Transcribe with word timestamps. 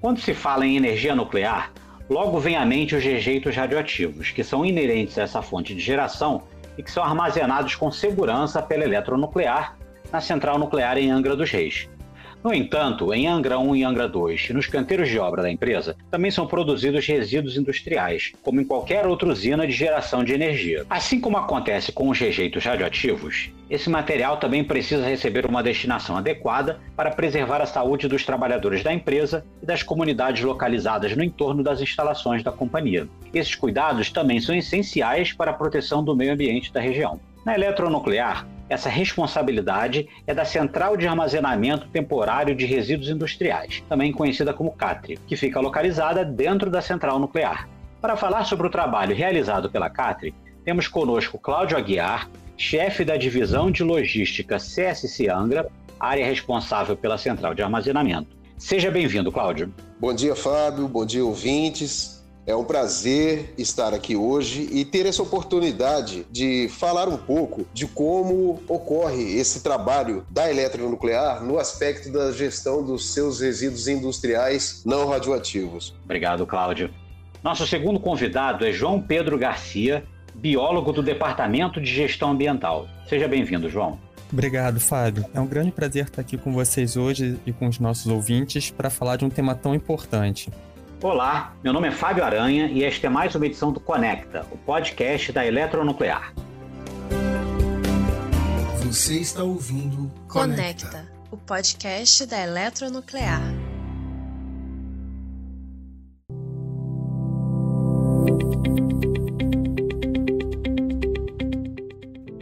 Quando 0.00 0.18
se 0.18 0.32
fala 0.32 0.66
em 0.66 0.78
energia 0.78 1.14
nuclear, 1.14 1.70
logo 2.08 2.40
vem 2.40 2.56
à 2.56 2.64
mente 2.64 2.96
os 2.96 3.04
rejeitos 3.04 3.54
radioativos, 3.54 4.30
que 4.30 4.42
são 4.42 4.64
inerentes 4.64 5.18
a 5.18 5.22
essa 5.22 5.42
fonte 5.42 5.74
de 5.74 5.80
geração 5.80 6.42
e 6.78 6.82
que 6.82 6.90
são 6.90 7.04
armazenados 7.04 7.74
com 7.74 7.90
segurança 7.90 8.62
pela 8.62 8.84
eletronuclear 8.84 9.76
na 10.10 10.18
central 10.18 10.58
nuclear 10.58 10.96
em 10.96 11.10
Angra 11.10 11.36
dos 11.36 11.50
Reis. 11.50 11.86
No 12.42 12.54
entanto, 12.54 13.12
em 13.12 13.28
Angra 13.28 13.58
1 13.58 13.76
e 13.76 13.84
Angra 13.84 14.08
2 14.08 14.48
e 14.48 14.52
nos 14.54 14.66
canteiros 14.66 15.10
de 15.10 15.18
obra 15.18 15.42
da 15.42 15.50
empresa, 15.50 15.94
também 16.10 16.30
são 16.30 16.46
produzidos 16.46 17.06
resíduos 17.06 17.54
industriais, 17.54 18.32
como 18.42 18.62
em 18.62 18.64
qualquer 18.64 19.06
outra 19.06 19.28
usina 19.28 19.66
de 19.66 19.72
geração 19.74 20.24
de 20.24 20.32
energia. 20.32 20.86
Assim 20.88 21.20
como 21.20 21.36
acontece 21.36 21.92
com 21.92 22.08
os 22.08 22.18
rejeitos 22.18 22.64
radioativos, 22.64 23.50
esse 23.68 23.90
material 23.90 24.38
também 24.38 24.64
precisa 24.64 25.06
receber 25.06 25.44
uma 25.44 25.62
destinação 25.62 26.16
adequada 26.16 26.80
para 26.96 27.10
preservar 27.10 27.60
a 27.60 27.66
saúde 27.66 28.08
dos 28.08 28.24
trabalhadores 28.24 28.82
da 28.82 28.92
empresa 28.92 29.44
e 29.62 29.66
das 29.66 29.82
comunidades 29.82 30.42
localizadas 30.42 31.14
no 31.14 31.22
entorno 31.22 31.62
das 31.62 31.82
instalações 31.82 32.42
da 32.42 32.50
companhia. 32.50 33.06
Esses 33.34 33.54
cuidados 33.54 34.10
também 34.10 34.40
são 34.40 34.54
essenciais 34.54 35.30
para 35.30 35.50
a 35.50 35.54
proteção 35.54 36.02
do 36.02 36.16
meio 36.16 36.32
ambiente 36.32 36.72
da 36.72 36.80
região. 36.80 37.20
Na 37.44 37.54
eletronuclear, 37.54 38.46
essa 38.70 38.88
responsabilidade 38.88 40.08
é 40.28 40.32
da 40.32 40.44
Central 40.44 40.96
de 40.96 41.06
Armazenamento 41.06 41.88
Temporário 41.88 42.54
de 42.54 42.64
Resíduos 42.64 43.10
Industriais, 43.10 43.82
também 43.88 44.12
conhecida 44.12 44.54
como 44.54 44.70
CATRE, 44.70 45.18
que 45.26 45.36
fica 45.36 45.58
localizada 45.58 46.24
dentro 46.24 46.70
da 46.70 46.80
central 46.80 47.18
nuclear. 47.18 47.68
Para 48.00 48.16
falar 48.16 48.44
sobre 48.44 48.68
o 48.68 48.70
trabalho 48.70 49.14
realizado 49.14 49.68
pela 49.68 49.90
CATRE, 49.90 50.32
temos 50.64 50.86
conosco 50.86 51.36
Cláudio 51.36 51.76
Aguiar, 51.76 52.30
chefe 52.56 53.04
da 53.04 53.16
Divisão 53.16 53.72
de 53.72 53.82
Logística 53.82 54.56
CSC 54.56 55.28
Angra, 55.28 55.68
área 55.98 56.24
responsável 56.24 56.96
pela 56.96 57.18
central 57.18 57.54
de 57.54 57.62
armazenamento. 57.62 58.38
Seja 58.56 58.90
bem-vindo, 58.90 59.32
Cláudio. 59.32 59.74
Bom 59.98 60.14
dia, 60.14 60.36
Fábio. 60.36 60.86
Bom 60.86 61.04
dia, 61.04 61.24
ouvintes. 61.24 62.19
É 62.50 62.56
um 62.56 62.64
prazer 62.64 63.54
estar 63.56 63.94
aqui 63.94 64.16
hoje 64.16 64.68
e 64.72 64.84
ter 64.84 65.06
essa 65.06 65.22
oportunidade 65.22 66.26
de 66.28 66.68
falar 66.68 67.08
um 67.08 67.16
pouco 67.16 67.64
de 67.72 67.86
como 67.86 68.60
ocorre 68.66 69.38
esse 69.38 69.62
trabalho 69.62 70.26
da 70.28 70.50
eletronuclear 70.50 71.44
no 71.44 71.60
aspecto 71.60 72.10
da 72.10 72.32
gestão 72.32 72.84
dos 72.84 73.14
seus 73.14 73.38
resíduos 73.38 73.86
industriais 73.86 74.82
não 74.84 75.06
radioativos. 75.08 75.94
Obrigado, 76.04 76.44
Cláudio. 76.44 76.90
Nosso 77.40 77.64
segundo 77.68 78.00
convidado 78.00 78.66
é 78.66 78.72
João 78.72 79.00
Pedro 79.00 79.38
Garcia, 79.38 80.02
biólogo 80.34 80.92
do 80.92 81.04
Departamento 81.04 81.80
de 81.80 81.94
Gestão 81.94 82.32
Ambiental. 82.32 82.88
Seja 83.08 83.28
bem-vindo, 83.28 83.70
João. 83.70 83.96
Obrigado, 84.32 84.80
Fábio. 84.80 85.24
É 85.32 85.40
um 85.40 85.46
grande 85.46 85.70
prazer 85.70 86.06
estar 86.06 86.20
aqui 86.20 86.36
com 86.36 86.52
vocês 86.52 86.96
hoje 86.96 87.38
e 87.46 87.52
com 87.52 87.68
os 87.68 87.78
nossos 87.78 88.08
ouvintes 88.08 88.72
para 88.72 88.90
falar 88.90 89.14
de 89.14 89.24
um 89.24 89.30
tema 89.30 89.54
tão 89.54 89.72
importante. 89.72 90.50
Olá, 91.02 91.56
meu 91.64 91.72
nome 91.72 91.88
é 91.88 91.90
Fábio 91.90 92.22
Aranha 92.22 92.66
e 92.66 92.84
esta 92.84 93.06
é 93.06 93.10
mais 93.10 93.34
uma 93.34 93.46
edição 93.46 93.72
do 93.72 93.80
Conecta, 93.80 94.46
o 94.50 94.58
podcast 94.58 95.32
da 95.32 95.46
Eletronuclear. 95.46 96.34
Você 98.84 99.14
está 99.14 99.42
ouvindo 99.42 100.12
Conecta, 100.28 100.88
Conecta 100.88 101.12
o 101.30 101.38
podcast 101.38 102.26
da 102.26 102.42
Eletronuclear. 102.42 103.40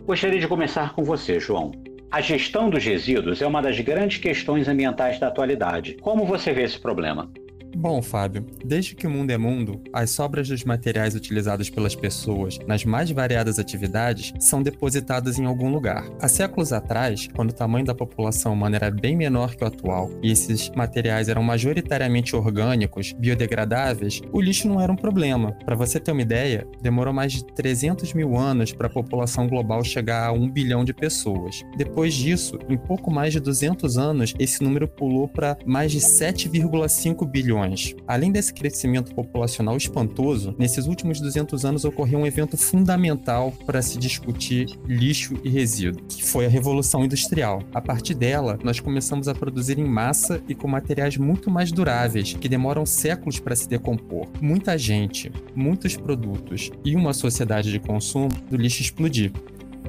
Gostaria 0.05 0.41
de 0.41 0.49
começar 0.49 0.95
com 0.95 1.05
você, 1.05 1.39
João. 1.39 1.71
A 2.11 2.21
gestão 2.21 2.69
dos 2.69 2.85
resíduos 2.85 3.41
é 3.41 3.47
uma 3.47 3.63
das 3.63 3.79
grandes 3.79 4.19
questões 4.19 4.67
ambientais 4.67 5.21
da 5.21 5.29
atualidade. 5.29 5.95
Como 6.01 6.27
você 6.27 6.53
vê 6.53 6.65
esse 6.65 6.81
problema? 6.81 7.31
Bom, 7.77 8.03
Fábio, 8.03 8.45
desde 8.65 8.95
que 8.95 9.07
o 9.07 9.11
mundo 9.11 9.31
é 9.31 9.39
mundo, 9.39 9.81
as 9.93 10.11
sobras 10.11 10.49
dos 10.49 10.65
materiais 10.65 11.15
utilizados 11.15 11.71
pelas 11.71 11.95
pessoas 11.95 12.59
nas 12.67 12.85
mais 12.85 13.11
variadas 13.11 13.59
atividades 13.59 14.33
são 14.41 14.63
depositadas 14.63 15.39
em 15.39 15.45
algum 15.45 15.71
lugar. 15.71 16.09
Há 16.21 16.29
séculos 16.29 16.73
atrás, 16.73 17.29
quando 17.35 17.51
o 17.51 17.55
tamanho 17.55 17.85
da 17.85 17.95
população 17.95 18.53
humana 18.53 18.77
era 18.77 18.91
bem 18.91 19.17
menor 19.17 19.55
que 19.55 19.63
o 19.63 19.67
atual 19.67 20.11
e 20.23 20.33
esses 20.33 20.71
materiais 20.71 21.29
eram 21.29 21.43
majoritariamente 21.43 22.35
orgânicos, 22.35 23.13
biodegradáveis, 23.13 24.23
o 24.33 24.41
lixo 24.41 24.67
não 24.67 24.81
era 24.81 24.91
um 24.91 24.97
problema. 24.97 25.53
Para 25.65 25.77
você 25.77 26.01
ter 26.01 26.13
uma 26.13 26.23
ideia, 26.23 26.67
demorou 26.83 27.13
mais 27.13 27.33
de 27.33 27.45
300 27.45 28.13
mil 28.15 28.37
anos 28.37 28.73
para 28.73 28.87
a 28.87 28.91
população 28.91 29.47
global 29.47 29.85
chegar 29.85 30.27
a 30.27 30.33
1 30.33 30.51
bilhão 30.51 30.85
de 30.85 30.95
pessoas. 30.95 31.63
Depois 31.77 32.15
disso, 32.15 32.59
em 32.69 32.77
pouco 32.77 33.11
mais 33.11 33.33
de 33.33 33.41
200 33.41 33.99
anos, 33.99 34.35
esse 34.39 34.65
número 34.65 34.89
pulou 34.89 35.29
para 35.29 35.57
mais 35.65 35.93
de 35.93 35.99
7,5 35.99 37.29
bilhões 37.29 37.58
Além 38.07 38.33
desse 38.33 38.53
crescimento 38.53 39.15
populacional 39.15 39.77
espantoso, 39.77 40.55
nesses 40.59 40.87
últimos 40.87 41.21
200 41.21 41.65
anos 41.65 41.85
ocorreu 41.85 42.21
um 42.21 42.27
evento 42.27 42.57
fundamental 42.57 43.53
para 43.67 43.83
se 43.83 43.99
discutir 43.99 44.67
lixo 44.87 45.35
e 45.45 45.49
resíduo, 45.49 46.03
que 46.09 46.25
foi 46.25 46.47
a 46.47 46.49
Revolução 46.49 47.05
Industrial. 47.05 47.63
A 47.73 47.81
partir 47.81 48.15
dela, 48.15 48.59
nós 48.63 48.81
começamos 48.81 49.29
a 49.29 49.35
produzir 49.35 49.79
em 49.79 49.85
massa 49.85 50.43
e 50.49 50.55
com 50.55 50.69
materiais 50.69 51.17
muito 51.17 51.51
mais 51.51 51.73
duráveis, 51.73 52.35
que 52.35 52.49
demoram 52.49 52.87
séculos 52.87 53.39
para 53.39 53.57
se 53.57 53.69
decompor. 53.69 54.29
Muita 54.41 54.77
gente, 54.79 55.31
muitos 55.55 55.97
produtos 55.97 56.71
e 56.85 56.95
uma 56.95 57.13
sociedade 57.13 57.71
de 57.71 57.79
consumo 57.79 58.29
do 58.51 58.57
lixo 58.57 58.83
explodir. 58.83 59.33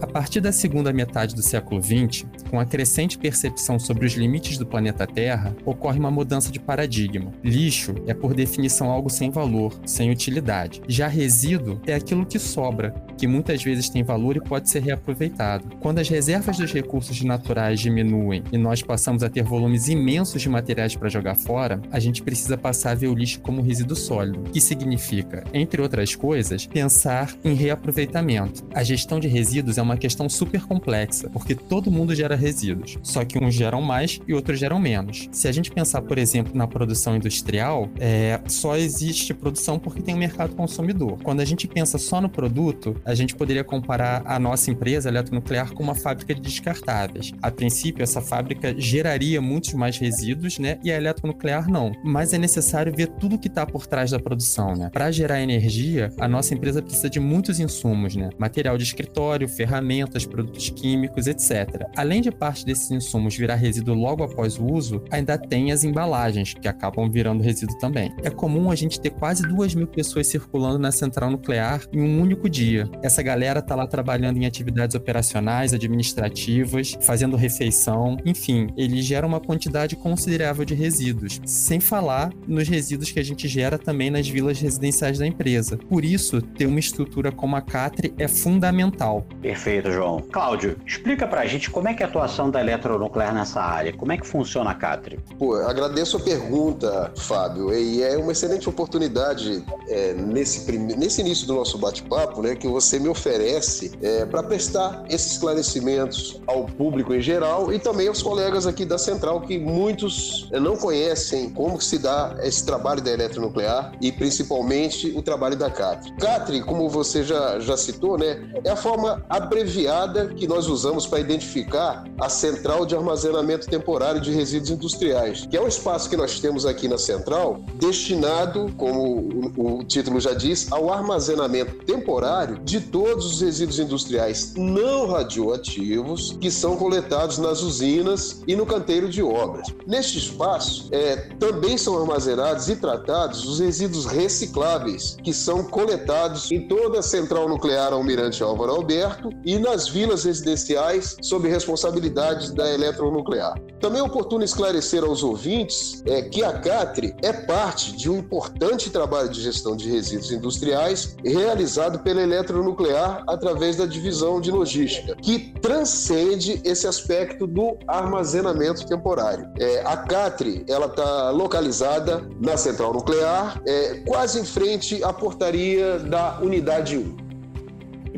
A 0.02 0.08
partir 0.08 0.40
da 0.40 0.54
segunda 0.54 0.94
metade 0.94 1.36
do 1.36 1.42
século 1.42 1.82
XX, 1.82 2.26
com 2.50 2.58
a 2.58 2.66
crescente 2.66 3.18
percepção 3.18 3.78
sobre 3.78 4.06
os 4.06 4.14
limites 4.14 4.58
do 4.58 4.66
planeta 4.66 5.06
Terra, 5.06 5.54
ocorre 5.66 6.00
uma 6.00 6.10
mudança 6.10 6.52
de 6.52 6.60
paradigma. 6.60 7.34
Lixo 7.44 7.96
é, 8.08 8.14
por 8.14 8.34
definição, 8.34 8.90
algo 8.90 9.10
sem 9.10 9.30
valor, 9.30 9.78
sem 9.86 10.10
utilidade. 10.10 10.82
Já 10.88 11.08
resíduo 11.08 11.82
é 11.86 11.94
aquilo 11.94 12.26
que 12.26 12.40
sobra, 12.40 12.96
que 13.18 13.28
muitas 13.28 13.62
vezes 13.62 13.90
tem 13.90 14.02
valor 14.02 14.38
e 14.38 14.42
pode 14.42 14.70
ser 14.70 14.82
reaproveitado. 14.82 15.76
Quando 15.82 16.00
as 16.00 16.08
reservas 16.08 16.58
dos 16.58 16.72
recursos 16.72 17.22
naturais 17.22 17.82
diminuem 17.82 18.44
e 18.54 18.58
nós 18.58 18.82
passamos 18.82 19.22
a 19.22 19.30
ter 19.30 19.44
volumes 19.44 19.90
imensos 19.90 20.42
de 20.42 20.48
materiais 20.48 20.96
para 20.96 21.10
jogar 21.10 21.36
fora, 21.36 21.82
a 21.92 22.00
gente 22.00 22.24
precisa 22.24 22.58
passar 22.58 22.92
a 22.92 22.96
ver 22.96 23.08
o 23.08 23.14
lixo 23.14 23.42
como 23.42 23.62
resíduo 23.62 23.98
sólido, 23.98 24.50
que 24.50 24.62
significa, 24.62 25.44
entre 25.54 25.82
outras 25.82 26.16
coisas, 26.16 26.66
pensar 26.66 27.34
em 27.44 27.54
reaproveitamento. 27.54 28.66
A 28.74 28.82
gestão 28.82 29.20
de 29.20 29.28
resíduos 29.28 29.78
é 29.78 29.82
uma 29.82 29.89
questão 29.98 30.30
super 30.30 30.66
complexa, 30.66 31.30
porque 31.30 31.56
todo 31.56 31.92
mundo 31.92 32.16
gera 32.16 32.36
resíduos, 32.36 32.98
só 33.04 33.24
que 33.24 33.38
uns 33.44 33.54
geram 33.54 33.82
mais 33.82 34.20
e 34.28 34.34
outros 34.34 34.60
geram 34.60 34.80
menos. 34.80 35.28
Se 35.32 35.48
a 35.48 35.52
gente 35.52 35.72
pensar, 35.72 36.02
por 36.02 36.18
exemplo, 36.18 36.56
na 36.56 36.68
produção 36.68 37.16
industrial, 37.16 37.90
é, 38.00 38.40
só 38.48 38.76
existe 38.76 39.34
produção 39.34 39.80
porque 39.80 40.02
tem 40.02 40.16
um 40.16 40.18
mercado 40.18 40.56
consumidor. 40.56 41.20
Quando 41.24 41.42
a 41.42 41.46
gente 41.46 41.68
pensa 41.68 41.98
só 41.98 42.22
no 42.22 42.30
produto, 42.30 42.96
a 43.06 43.14
gente 43.16 43.36
poderia 43.36 43.64
comparar 43.64 44.22
a 44.26 44.40
nossa 44.40 44.72
empresa 44.72 45.10
a 45.10 45.12
eletronuclear 45.12 45.74
com 45.74 45.84
uma 45.84 45.96
fábrica 45.96 46.34
de 46.34 46.42
descartáveis. 46.42 47.32
A 47.42 47.52
princípio, 47.52 48.04
essa 48.04 48.22
fábrica 48.22 48.74
geraria 48.78 49.42
muitos 49.42 49.74
mais 49.74 49.98
resíduos, 49.98 50.60
né? 50.60 50.80
E 50.84 50.92
a 50.92 50.98
eletronuclear 50.98 51.70
não. 51.70 51.92
Mas 52.04 52.34
é 52.34 52.38
necessário 52.38 52.94
ver 52.96 53.08
tudo 53.08 53.38
que 53.38 53.48
está 53.48 53.66
por 53.66 53.88
trás 53.88 54.12
da 54.12 54.20
produção, 54.20 54.76
né? 54.76 54.90
Para 54.92 55.12
gerar 55.12 55.42
energia, 55.42 56.12
a 56.20 56.28
nossa 56.28 56.54
empresa 56.54 56.82
precisa 56.82 57.10
de 57.10 57.20
muitos 57.20 57.60
insumos, 57.60 58.16
né? 58.16 58.30
Material 58.38 58.78
de 58.78 58.84
escritório, 58.84 59.48
ferramentas 59.48 59.69
ferramentas, 59.70 60.26
produtos 60.26 60.70
químicos, 60.70 61.28
etc. 61.28 61.86
Além 61.96 62.22
de 62.22 62.32
parte 62.32 62.66
desses 62.66 62.90
insumos 62.90 63.38
virar 63.38 63.56
resíduo 63.56 63.94
logo 63.94 64.24
após 64.24 64.58
o 64.58 64.66
uso, 64.66 65.04
ainda 65.12 65.38
tem 65.38 65.72
as 65.72 65.84
embalagens, 65.84 66.54
que 66.56 66.68
acabam 66.68 67.10
virando 67.10 67.44
resíduo 67.44 67.78
também. 67.78 68.12
É 68.24 68.30
comum 68.30 68.72
a 68.72 68.76
gente 68.76 69.00
ter 69.00 69.12
quase 69.12 69.44
duas 69.44 69.76
mil 69.76 69.88
pessoas 69.88 70.28
circulando 70.28 70.80
na 70.80 70.92
central 70.92 71.30
nuclear 71.30 71.82
em 71.94 72.02
um 72.02 72.22
único 72.22 72.50
dia. 72.50 72.90
Essa 73.04 73.22
galera 73.22 73.62
tá 73.62 73.76
lá 73.76 73.86
trabalhando 73.86 74.38
em 74.38 74.46
atividades 74.46 74.96
operacionais, 74.96 75.74
administrativas, 75.74 76.98
fazendo 77.02 77.38
refeição, 77.38 78.18
enfim, 78.26 78.70
eles 78.76 79.06
geram 79.06 79.28
uma 79.28 79.40
quantidade 79.40 79.96
considerável 79.96 80.66
de 80.66 80.74
resíduos, 80.74 81.40
sem 81.46 81.80
falar 81.80 82.32
nos 82.48 82.68
resíduos 82.68 83.12
que 83.12 83.20
a 83.20 83.24
gente 83.24 83.48
gera 83.48 83.78
também 83.78 84.10
nas 84.10 84.28
vilas 84.28 84.60
residenciais 84.60 85.20
da 85.20 85.28
empresa. 85.28 85.78
Por 85.78 86.04
isso, 86.04 86.42
ter 86.42 86.66
uma 86.66 86.80
estrutura 86.80 87.32
como 87.32 87.56
a 87.56 87.62
CATRE 87.62 88.14
é 88.18 88.28
fundamental. 88.28 89.28
Perfeito. 89.42 89.59
Perfeito, 89.60 89.92
João. 89.92 90.24
Cláudio, 90.32 90.78
explica 90.86 91.28
pra 91.28 91.46
gente 91.46 91.70
como 91.70 91.90
é 91.90 91.94
que 91.94 92.02
é 92.02 92.06
a 92.06 92.10
atuação 92.10 92.50
da 92.50 92.62
eletronuclear 92.62 93.34
nessa 93.34 93.60
área, 93.60 93.92
como 93.92 94.14
é 94.14 94.18
que 94.18 94.26
funciona 94.26 94.72
a 94.72 94.74
CATRE? 94.74 95.20
Pô, 95.38 95.54
agradeço 95.56 96.16
a 96.16 96.20
pergunta, 96.22 97.12
Fábio, 97.18 97.74
e 97.74 98.02
é 98.02 98.18
uma 98.18 98.32
excelente 98.32 98.70
oportunidade 98.70 99.62
é, 99.90 100.14
nesse, 100.14 100.62
prime... 100.62 100.96
nesse 100.96 101.20
início 101.20 101.46
do 101.46 101.56
nosso 101.56 101.78
bate-papo, 101.78 102.42
né, 102.42 102.56
que 102.56 102.70
você 102.70 103.00
me 103.00 103.10
oferece 103.10 103.92
é, 104.02 104.26
para 104.26 104.42
prestar 104.44 105.04
esses 105.10 105.34
esclarecimentos 105.34 106.42
ao 106.48 106.64
público 106.64 107.14
em 107.14 107.20
geral 107.20 107.74
e 107.74 107.80
também 107.80 108.08
aos 108.08 108.24
colegas 108.24 108.66
aqui 108.66 108.86
da 108.86 108.98
Central, 108.98 109.42
que 109.42 109.60
muitos 109.60 110.48
é, 110.54 110.60
não 110.60 110.78
conhecem 110.78 111.50
como 111.50 111.82
se 111.82 111.98
dá 111.98 112.38
esse 112.44 112.66
trabalho 112.66 113.02
da 113.02 113.12
eletronuclear 113.12 113.92
e 114.00 114.10
principalmente 114.10 115.12
o 115.18 115.22
trabalho 115.22 115.58
da 115.58 115.70
CATRI. 115.70 116.14
CATRI, 116.14 116.62
como 116.62 116.88
você 116.88 117.26
já, 117.26 117.60
já 117.60 117.76
citou, 117.76 118.18
né, 118.18 118.50
é 118.64 118.70
a 118.70 118.78
forma 118.78 119.22
abreviada 119.50 120.28
que 120.28 120.48
nós 120.48 120.68
usamos 120.68 121.08
para 121.08 121.20
identificar 121.20 122.06
a 122.20 122.30
Central 122.30 122.86
de 122.86 122.96
Armazenamento 122.96 123.68
Temporário 123.68 124.22
de 124.22 124.30
Resíduos 124.30 124.70
Industriais, 124.70 125.48
que 125.50 125.58
é 125.58 125.62
um 125.62 125.68
espaço 125.68 126.08
que 126.08 126.16
nós 126.16 126.40
temos 126.40 126.68
aqui 126.68 126.88
na 126.88 127.00
Central 127.00 127.60
destinado, 127.74 128.72
como 128.78 129.50
o, 129.58 129.84
título 129.84 130.20
já 130.20 130.34
diz, 130.36 130.72
ao 130.72 130.94
armazenamento 130.94 131.84
temporário 131.84 132.60
de 132.60 132.80
todos 132.80 133.26
os 133.26 133.42
resíduos 133.42 133.80
industriais 133.80 134.54
não 134.56 135.08
radioativos 135.08 136.38
que 136.40 136.52
são 136.52 136.78
coletados 136.78 137.40
nas 137.40 137.64
usinas 137.64 138.44
e 138.48 138.56
no 138.56 138.68
canteiro 138.68 139.10
de 139.10 139.24
obras. 139.24 139.68
Neste 139.88 140.20
espaço, 140.20 140.90
é, 140.92 141.16
também 141.40 141.76
são 141.76 142.00
armazenados 142.00 142.70
e 142.70 142.76
tratados 142.76 143.48
os 143.48 143.60
resíduos 143.60 144.06
recicláveis, 144.06 145.18
que 145.24 145.34
são 145.34 145.64
coletados 145.64 146.52
em 146.52 146.68
toda 146.68 147.00
a 147.00 147.04
central 147.04 147.50
nuclear 147.50 147.94
Almirante 147.94 148.44
Álvaro 148.44 148.74
Alberto 148.74 149.39
e 149.46 149.58
nas 149.58 149.88
vilas 149.88 150.24
residenciais 150.24 151.16
sob 151.22 151.48
responsabilidade 151.48 152.54
da 152.54 152.72
eletronuclear. 152.74 153.60
Também 153.80 154.02
é 154.02 154.04
oportuno 154.04 154.44
esclarecer 154.44 155.04
aos 155.04 155.24
ouvintes 155.24 156.04
é, 156.06 156.22
que 156.22 156.44
a 156.44 156.54
CATRI 156.54 157.16
é 157.22 157.32
parte 157.32 157.94
de 157.96 158.10
um 158.10 158.18
importante 158.18 158.90
trabalho 158.90 159.30
de 159.30 159.42
gestão 159.42 159.76
de 159.76 159.90
resíduos 159.90 160.32
industriais 160.32 161.16
realizado 161.24 162.00
pela 162.00 162.22
eletronuclear 162.22 163.24
através 163.28 163.78
da 163.78 163.86
divisão 163.86 164.42
de 164.42 164.52
logística, 164.52 165.16
que 165.16 165.54
transcende 165.62 166.62
esse 166.66 166.88
aspecto 166.88 167.48
do 167.48 167.78
armazenamento 167.88 168.86
temporário. 168.86 169.50
É, 169.58 169.82
a 169.86 169.98
CATRI 169.98 170.66
ela 170.68 170.88
está 170.88 171.30
localizada 171.30 172.28
na 172.40 172.58
central 172.58 172.94
nuclear, 172.94 173.62
é, 173.66 174.04
quase 174.06 174.40
em 174.40 174.46
frente 174.46 175.04
à 175.04 175.14
portaria 175.14 176.00
da 176.00 176.40
unidade 176.42 176.98
1. 176.98 177.29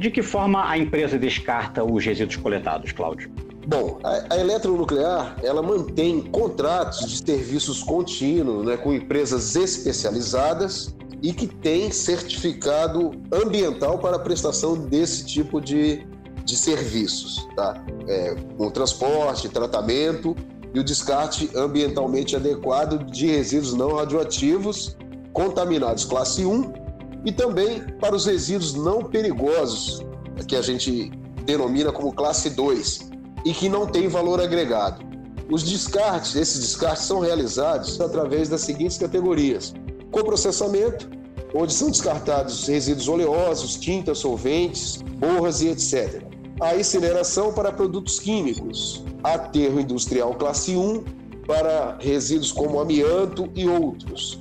De 0.01 0.09
que 0.09 0.23
forma 0.23 0.67
a 0.67 0.75
empresa 0.79 1.15
descarta 1.15 1.83
os 1.83 2.03
resíduos 2.03 2.35
coletados, 2.35 2.91
Cláudio? 2.91 3.31
Bom, 3.67 3.99
a, 4.03 4.33
a 4.33 4.39
eletronuclear 4.39 5.37
ela 5.43 5.61
mantém 5.61 6.23
contratos 6.23 7.07
de 7.07 7.17
serviços 7.23 7.83
contínuos 7.83 8.65
né, 8.65 8.77
com 8.77 8.91
empresas 8.95 9.55
especializadas 9.55 10.95
e 11.21 11.31
que 11.31 11.45
tem 11.45 11.91
certificado 11.91 13.11
ambiental 13.31 13.99
para 13.99 14.15
a 14.15 14.19
prestação 14.19 14.75
desse 14.75 15.23
tipo 15.23 15.61
de, 15.61 16.03
de 16.43 16.57
serviços, 16.57 17.47
tá? 17.55 17.85
É, 18.07 18.35
com 18.57 18.71
transporte, 18.71 19.49
tratamento 19.49 20.35
e 20.73 20.79
o 20.79 20.83
descarte 20.83 21.47
ambientalmente 21.55 22.35
adequado 22.35 23.05
de 23.05 23.27
resíduos 23.27 23.75
não 23.75 23.97
radioativos 23.97 24.97
contaminados 25.31 26.05
classe 26.05 26.43
1 26.43 26.80
e 27.25 27.31
também 27.31 27.81
para 27.99 28.15
os 28.15 28.25
resíduos 28.25 28.73
não 28.73 29.03
perigosos, 29.03 30.03
que 30.47 30.55
a 30.55 30.61
gente 30.61 31.11
denomina 31.45 31.91
como 31.91 32.13
classe 32.13 32.49
2 32.49 33.11
e 33.45 33.53
que 33.53 33.69
não 33.69 33.85
tem 33.85 34.07
valor 34.07 34.41
agregado. 34.41 35.05
Os 35.51 35.63
descartes, 35.63 36.35
esses 36.35 36.59
descartes 36.59 37.05
são 37.05 37.19
realizados 37.19 37.99
através 37.99 38.47
das 38.47 38.61
seguintes 38.61 38.97
categorias: 38.97 39.73
coprocessamento, 40.09 41.09
onde 41.53 41.73
são 41.73 41.89
descartados 41.89 42.67
resíduos 42.67 43.07
oleosos, 43.07 43.75
tintas, 43.75 44.19
solventes, 44.19 45.01
borras 45.17 45.61
e 45.61 45.67
etc. 45.67 46.23
A 46.59 46.75
incineração 46.75 47.51
para 47.53 47.71
produtos 47.71 48.19
químicos, 48.19 49.03
aterro 49.23 49.79
industrial 49.79 50.33
classe 50.35 50.75
1 50.75 51.03
para 51.45 51.97
resíduos 51.99 52.51
como 52.51 52.79
amianto 52.79 53.49
e 53.55 53.67
outros. 53.67 54.39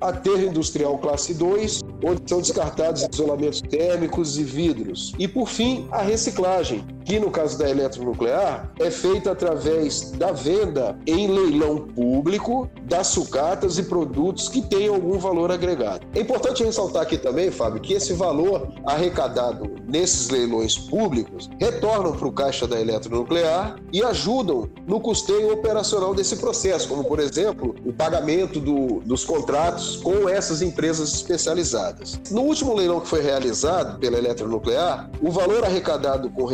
Aterro 0.00 0.42
industrial 0.42 0.98
classe 0.98 1.34
2, 1.34 1.82
onde 2.04 2.22
são 2.26 2.40
descartados 2.40 3.06
isolamentos 3.12 3.60
térmicos 3.60 4.38
e 4.38 4.44
vidros. 4.44 5.12
E, 5.18 5.26
por 5.26 5.48
fim, 5.48 5.88
a 5.90 6.02
reciclagem, 6.02 6.84
que 7.08 7.18
no 7.18 7.30
caso 7.30 7.56
da 7.56 7.70
eletronuclear 7.70 8.70
é 8.78 8.90
feita 8.90 9.32
através 9.32 10.10
da 10.10 10.30
venda 10.30 10.94
em 11.06 11.26
leilão 11.26 11.78
público 11.78 12.68
das 12.82 13.06
sucatas 13.06 13.78
e 13.78 13.84
produtos 13.84 14.50
que 14.50 14.60
têm 14.60 14.88
algum 14.88 15.18
valor 15.18 15.50
agregado. 15.50 16.06
É 16.14 16.20
importante 16.20 16.62
ressaltar 16.62 17.02
aqui 17.02 17.16
também, 17.16 17.50
Fábio, 17.50 17.80
que 17.80 17.94
esse 17.94 18.12
valor 18.12 18.68
arrecadado 18.84 19.70
nesses 19.88 20.28
leilões 20.28 20.76
públicos 20.76 21.48
retornam 21.58 22.12
para 22.12 22.28
o 22.28 22.32
caixa 22.32 22.66
da 22.66 22.78
eletronuclear 22.78 23.76
e 23.90 24.02
ajudam 24.02 24.68
no 24.86 25.00
custeio 25.00 25.54
operacional 25.54 26.14
desse 26.14 26.36
processo, 26.36 26.88
como, 26.88 27.04
por 27.04 27.20
exemplo, 27.20 27.74
o 27.86 27.92
pagamento 27.92 28.60
do, 28.60 29.00
dos 29.00 29.24
contratos 29.24 29.96
com 29.96 30.28
essas 30.28 30.60
empresas 30.60 31.14
especializadas. 31.14 32.20
No 32.30 32.42
último 32.42 32.74
leilão 32.74 33.00
que 33.00 33.08
foi 33.08 33.22
realizado 33.22 33.98
pela 33.98 34.18
Eletronuclear, 34.18 35.10
o 35.22 35.30
valor 35.30 35.64
arrecadado 35.64 36.28
com 36.28 36.44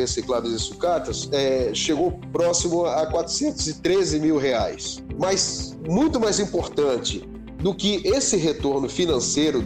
recicláveis 0.44 0.54
e 0.54 0.58
sucatas 0.58 1.28
é, 1.32 1.70
chegou 1.74 2.12
próximo 2.32 2.84
a 2.84 3.06
413 3.06 4.20
mil 4.20 4.38
reais. 4.38 5.02
Mas 5.18 5.76
muito 5.88 6.20
mais 6.20 6.38
importante 6.38 7.28
do 7.58 7.74
que 7.74 8.02
esse 8.04 8.36
retorno 8.36 8.88
financeiro 8.88 9.64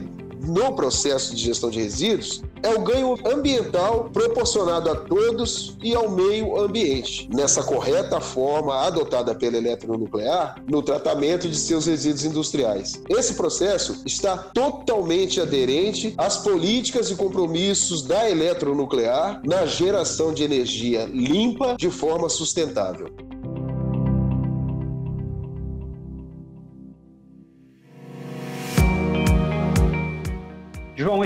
no 0.48 0.72
processo 0.72 1.34
de 1.34 1.44
gestão 1.44 1.70
de 1.70 1.80
resíduos 1.80 2.42
é 2.62 2.70
o 2.70 2.80
ganho 2.80 3.16
ambiental 3.26 4.10
proporcionado 4.12 4.90
a 4.90 4.96
todos 4.96 5.76
e 5.82 5.94
ao 5.94 6.10
meio 6.10 6.58
ambiente, 6.58 7.28
nessa 7.32 7.62
correta 7.62 8.20
forma 8.20 8.74
adotada 8.80 9.34
pela 9.34 9.56
eletronuclear 9.56 10.56
no 10.68 10.82
tratamento 10.82 11.48
de 11.48 11.56
seus 11.56 11.86
resíduos 11.86 12.24
industriais. 12.24 13.00
Esse 13.08 13.34
processo 13.34 14.02
está 14.04 14.36
totalmente 14.36 15.40
aderente 15.40 16.14
às 16.16 16.38
políticas 16.38 17.10
e 17.10 17.14
compromissos 17.14 18.02
da 18.02 18.28
eletronuclear 18.28 19.40
na 19.44 19.66
geração 19.66 20.32
de 20.32 20.42
energia 20.42 21.08
limpa 21.12 21.76
de 21.76 21.90
forma 21.90 22.28
sustentável. 22.28 23.27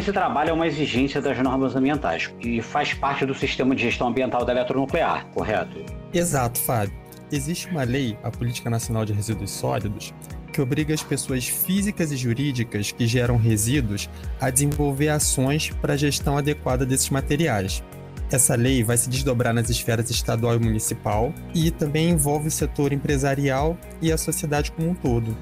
Esse 0.02 0.12
trabalho 0.12 0.50
é 0.50 0.52
uma 0.52 0.66
exigência 0.66 1.22
das 1.22 1.38
normas 1.38 1.76
ambientais 1.76 2.28
e 2.40 2.60
faz 2.60 2.92
parte 2.92 3.24
do 3.24 3.32
sistema 3.32 3.72
de 3.72 3.82
gestão 3.82 4.08
ambiental 4.08 4.44
da 4.44 4.50
eletronuclear, 4.50 5.24
correto? 5.26 5.78
Exato, 6.12 6.58
Fábio. 6.58 6.92
Existe 7.30 7.68
uma 7.68 7.84
lei, 7.84 8.18
a 8.20 8.28
Política 8.28 8.68
Nacional 8.68 9.04
de 9.04 9.12
Resíduos 9.12 9.52
Sólidos, 9.52 10.12
que 10.52 10.60
obriga 10.60 10.92
as 10.92 11.04
pessoas 11.04 11.46
físicas 11.46 12.10
e 12.10 12.16
jurídicas 12.16 12.90
que 12.90 13.06
geram 13.06 13.36
resíduos 13.36 14.10
a 14.40 14.50
desenvolver 14.50 15.08
ações 15.08 15.70
para 15.80 15.92
a 15.92 15.96
gestão 15.96 16.36
adequada 16.36 16.84
desses 16.84 17.08
materiais. 17.08 17.80
Essa 18.28 18.56
lei 18.56 18.82
vai 18.82 18.96
se 18.96 19.08
desdobrar 19.08 19.54
nas 19.54 19.70
esferas 19.70 20.10
estadual 20.10 20.56
e 20.56 20.58
municipal 20.58 21.32
e 21.54 21.70
também 21.70 22.10
envolve 22.10 22.48
o 22.48 22.50
setor 22.50 22.92
empresarial 22.92 23.78
e 24.00 24.10
a 24.10 24.18
sociedade 24.18 24.72
como 24.72 24.90
um 24.90 24.94
todo. 24.96 25.38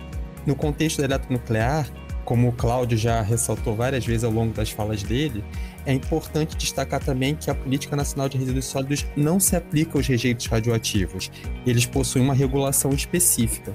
No 0.47 0.55
contexto 0.55 0.99
da 0.99 1.05
eletronuclear, 1.05 1.87
como 2.31 2.47
o 2.47 2.53
Cláudio 2.53 2.97
já 2.97 3.21
ressaltou 3.23 3.75
várias 3.75 4.07
vezes 4.07 4.23
ao 4.23 4.31
longo 4.31 4.55
das 4.55 4.71
falas 4.71 5.03
dele, 5.03 5.43
é 5.85 5.93
importante 5.93 6.57
destacar 6.57 7.03
também 7.03 7.35
que 7.35 7.51
a 7.51 7.55
Política 7.57 7.97
Nacional 7.97 8.29
de 8.29 8.39
Resíduos 8.39 8.67
Sólidos 8.67 9.05
não 9.17 9.41
se 9.41 9.57
aplica 9.57 9.99
aos 9.99 10.07
rejeitos 10.07 10.47
radioativos. 10.47 11.29
Eles 11.67 11.87
possuem 11.87 12.25
uma 12.25 12.33
regulação 12.33 12.93
específica. 12.93 13.75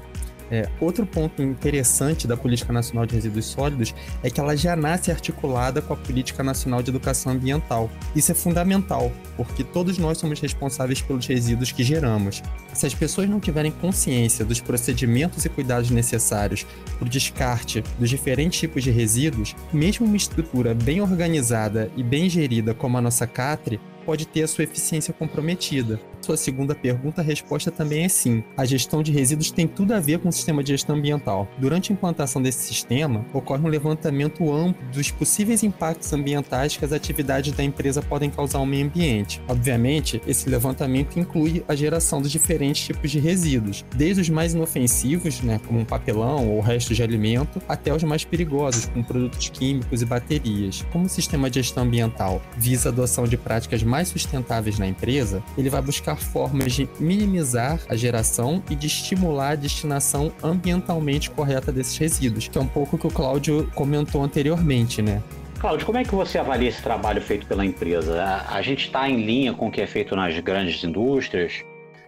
É, 0.52 0.70
outro 0.80 1.06
ponto 1.06 1.42
interessante 1.42 2.28
da 2.28 2.38
Política 2.38 2.72
Nacional 2.72 3.06
de 3.06 3.16
Resíduos 3.16 3.46
Sólidos 3.46 3.96
é 4.22 4.30
que 4.30 4.40
ela 4.40 4.56
já 4.56 4.76
nasce 4.76 5.12
articulada 5.12 5.82
com 5.82 5.94
a 5.94 5.98
Política 5.98 6.44
Nacional 6.44 6.84
de 6.84 6.90
Educação 6.90 7.32
Ambiental. 7.32 7.90
Isso 8.16 8.32
é 8.32 8.36
fundamental, 8.36 9.12
porque 9.36 9.64
todos 9.64 9.98
nós 9.98 10.18
somos 10.18 10.40
responsáveis 10.40 11.02
pelos 11.02 11.26
resíduos 11.26 11.72
que 11.72 11.84
geramos. 11.84 12.44
Se 12.74 12.86
as 12.86 12.94
pessoas 12.94 13.30
não 13.30 13.40
tiverem 13.40 13.72
consciência 13.72 14.46
dos 14.46 14.60
procedimentos 14.60 15.46
e 15.46 15.50
cuidados 15.50 15.90
necessários 15.90 16.66
para 16.98 17.06
o 17.06 17.10
descarte 17.10 17.84
dos 17.98 18.10
diferentes 18.10 18.60
tipos 18.60 18.84
de 18.84 18.92
resíduos, 18.92 19.56
mesmo 19.74 20.06
uma 20.06 20.18
estrutura 20.18 20.74
bem 20.74 21.02
organizada 21.02 21.90
e 21.96 22.04
bem 22.04 22.30
gerida 22.30 22.74
como 22.74 22.98
a 22.98 23.02
nossa 23.02 23.26
CATRE 23.26 23.80
pode 24.06 24.28
ter 24.28 24.44
a 24.44 24.48
sua 24.48 24.64
eficiência 24.64 25.14
comprometida. 25.14 26.00
Sua 26.26 26.38
segunda 26.38 26.74
pergunta, 26.74 27.22
a 27.22 27.24
resposta 27.24 27.70
também 27.70 28.04
é 28.04 28.10
sim. 28.10 28.44
A 28.58 28.66
gestão 28.66 29.04
de 29.04 29.12
resíduos 29.12 29.52
tem 29.52 29.68
tudo 29.68 29.94
a 29.94 30.00
ver 30.00 30.20
com 30.20 30.30
o 30.30 30.32
sistema 30.32 30.64
de 30.64 30.72
gestão 30.72 30.96
ambiental. 30.96 31.48
Durante 31.60 31.92
a 31.92 31.94
implantação 31.94 32.42
desse 32.42 32.66
sistema, 32.66 33.24
ocorre 33.32 33.64
um 33.64 33.70
levantamento 33.70 34.52
amplo 34.52 34.84
dos 34.92 35.12
possíveis 35.12 35.62
impactos 35.62 36.12
ambientais 36.14 36.76
que 36.76 36.84
as 36.84 36.92
atividades 36.92 37.54
da 37.54 37.64
empresa 37.64 38.02
podem 38.02 38.30
causar 38.30 38.58
ao 38.58 38.66
meio 38.66 38.88
ambiente. 38.88 39.40
Obviamente, 39.48 40.20
esse 40.26 40.50
levantamento 40.50 41.20
inclui 41.20 41.64
a 41.68 41.76
geração 41.76 42.22
dos 42.22 42.32
diferentes 42.32 42.84
tipos 42.86 43.12
de 43.12 43.20
resíduos, 43.20 43.86
desde 43.96 44.22
os 44.22 44.30
mais 44.30 44.56
inofensivos, 44.56 45.42
né, 45.42 45.60
como 45.68 45.86
papelão 45.86 46.50
ou 46.50 46.60
restos 46.60 46.98
de 46.98 47.04
alimento, 47.04 47.62
até 47.70 47.94
os 47.94 48.04
mais 48.04 48.26
perigosos, 48.26 48.88
como 48.88 49.06
produtos 49.06 49.50
químicos 49.50 50.02
e 50.02 50.06
baterias. 50.06 50.84
Como 50.92 51.06
o 51.06 51.10
sistema 51.10 51.50
de 51.50 51.62
gestão 51.62 51.84
ambiental 51.84 52.42
visa 52.58 52.90
a 52.90 52.92
adoção 52.92 53.26
de 53.26 53.38
práticas 53.38 53.84
mais 53.84 54.08
sustentáveis 54.08 54.80
na 54.80 54.88
empresa, 54.88 55.44
ele 55.56 55.70
vai 55.70 55.82
buscar 55.82 56.15
formas 56.16 56.74
de 56.74 56.88
minimizar 57.00 57.80
a 57.90 57.96
geração 57.96 58.64
e 58.70 58.76
de 58.76 58.88
estimular 58.88 59.52
a 59.52 59.56
destinação 59.56 60.32
ambientalmente 60.44 61.30
correta 61.30 61.72
desses 61.72 61.98
resíduos, 61.98 62.48
que 62.48 62.58
é 62.58 62.62
um 62.62 62.68
pouco 62.68 62.96
o 62.96 63.00
que 63.00 63.08
o 63.08 63.12
Cláudio 63.12 63.70
comentou 63.76 64.24
anteriormente, 64.24 65.02
né? 65.02 65.22
Cláudio, 65.60 65.86
como 65.86 65.98
é 65.98 66.04
que 66.04 66.14
você 66.14 66.38
avalia 66.38 66.70
esse 66.70 66.82
trabalho 66.82 67.22
feito 67.22 67.48
pela 67.48 67.66
empresa? 67.66 68.22
A, 68.22 68.58
a 68.58 68.62
gente 68.62 68.86
está 68.86 69.10
em 69.10 69.26
linha 69.26 69.54
com 69.54 69.68
o 69.68 69.72
que 69.72 69.82
é 69.82 69.88
feito 69.88 70.16
nas 70.16 70.38
grandes 70.40 70.84
indústrias? 70.84 71.64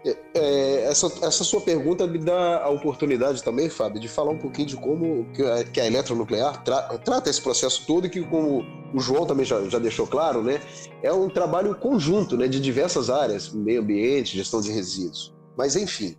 É, 0.08 0.18
é, 0.36 0.84
essa, 0.86 1.08
essa 1.22 1.44
sua 1.44 1.60
pergunta 1.60 2.08
me 2.08 2.18
dá 2.18 2.64
a 2.64 2.70
oportunidade 2.70 3.44
também, 3.44 3.70
Fábio, 3.70 4.00
de 4.00 4.08
falar 4.08 4.32
um 4.32 4.38
pouquinho 4.38 4.68
de 4.68 4.78
como 4.78 5.26
que 5.34 5.44
a, 5.44 5.64
que 5.66 5.82
a 5.82 5.86
eletronuclear 5.86 6.64
tra, 6.64 6.82
trata 7.00 7.30
esse 7.30 7.42
processo 7.42 7.86
todo 7.86 8.10
que, 8.10 8.22
como 8.22 8.64
o 8.94 9.00
João 9.00 9.26
também 9.26 9.46
já, 9.46 9.62
já 9.68 9.80
deixou 9.80 10.08
claro, 10.08 10.42
né, 10.42 10.62
é 11.04 11.12
um 11.12 11.30
trabalho 11.30 11.76
conjunto 11.76 12.38
né, 12.38 12.48
de 12.48 12.60
diversas 12.60 13.10
áreas, 13.10 13.52
meio 13.52 13.82
ambiente, 13.82 14.38
gestão 14.38 14.62
de 14.62 14.72
resíduos. 14.72 15.36
Mas, 15.58 15.76
enfim, 15.76 16.16